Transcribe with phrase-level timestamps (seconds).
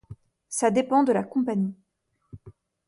[0.49, 1.75] Ça dépend de la Compagnie.